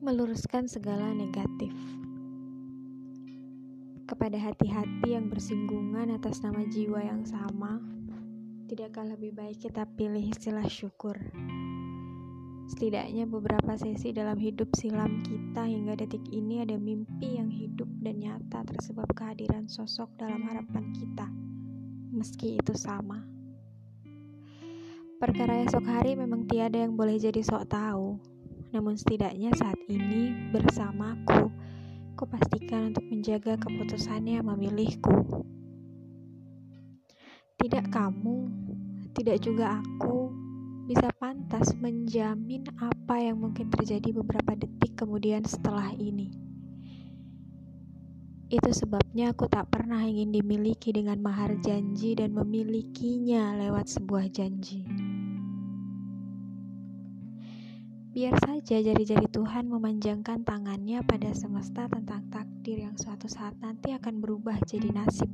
[0.00, 1.76] meluruskan segala negatif
[4.08, 7.76] kepada hati-hati yang bersinggungan atas nama jiwa yang sama.
[8.64, 11.20] Tidakkah lebih baik kita pilih istilah syukur?
[12.72, 18.24] Setidaknya beberapa sesi dalam hidup silam kita hingga detik ini ada mimpi yang hidup dan
[18.24, 21.28] nyata tersebab kehadiran sosok dalam harapan kita,
[22.08, 23.20] meski itu sama.
[25.20, 28.16] Perkara esok hari memang tiada yang boleh jadi sok tahu,
[28.70, 31.50] namun setidaknya saat ini bersamaku,
[32.14, 35.42] ku pastikan untuk menjaga keputusannya memilihku.
[37.58, 38.38] Tidak kamu,
[39.14, 40.30] tidak juga aku
[40.90, 46.50] bisa pantas menjamin apa yang mungkin terjadi beberapa detik kemudian setelah ini.
[48.50, 54.89] Itu sebabnya aku tak pernah ingin dimiliki dengan mahar janji dan memilikinya lewat sebuah janji.
[58.10, 64.18] Biar saja jari-jari Tuhan memanjangkan tangannya pada semesta tentang takdir yang suatu saat nanti akan
[64.18, 65.30] berubah jadi nasib.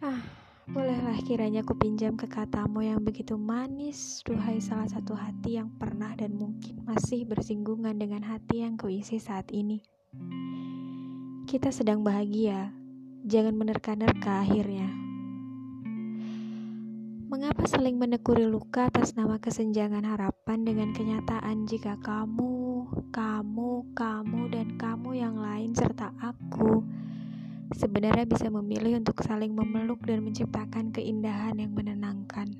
[0.00, 0.24] Ah,
[0.64, 6.16] bolehlah kiranya ku pinjam ke katamu yang begitu manis, duhai salah satu hati yang pernah
[6.16, 9.84] dan mungkin masih bersinggungan dengan hati yang kuisi saat ini.
[11.44, 12.72] Kita sedang bahagia,
[13.28, 15.03] jangan menerka-nerka akhirnya.
[17.34, 24.78] Mengapa saling menekuri luka atas nama kesenjangan harapan dengan kenyataan jika kamu, kamu, kamu, dan
[24.78, 26.86] kamu yang lain serta aku
[27.74, 32.54] sebenarnya bisa memilih untuk saling memeluk dan menciptakan keindahan yang menenangkan.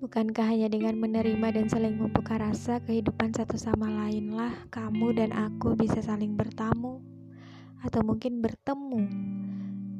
[0.00, 5.76] Bukankah hanya dengan menerima dan saling membuka rasa kehidupan satu sama lainlah kamu dan aku
[5.76, 7.17] bisa saling bertamu?
[7.82, 9.02] Atau mungkin bertemu,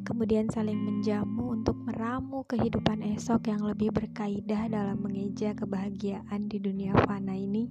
[0.02, 6.96] kemudian saling menjamu untuk meramu kehidupan esok yang lebih berkaidah dalam mengeja kebahagiaan di dunia
[7.06, 7.70] fana ini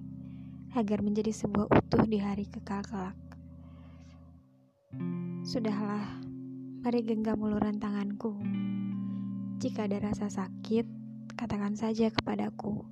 [0.77, 3.17] agar menjadi sebuah utuh di hari kekal kelak.
[5.47, 6.21] Sudahlah,
[6.83, 8.37] mari genggam uluran tanganku.
[9.57, 10.85] Jika ada rasa sakit,
[11.33, 12.85] katakan saja kepadaku.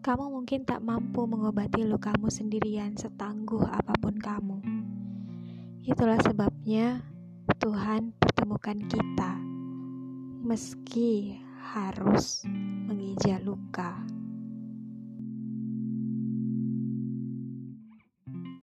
[0.00, 4.58] Kamu mungkin tak mampu mengobati lukamu sendirian setangguh apa pun kamu.
[5.90, 7.02] Itulah sebabnya
[7.58, 9.34] Tuhan pertemukan kita,
[10.46, 11.34] meski
[11.74, 12.46] harus
[12.86, 13.98] mengeja luka.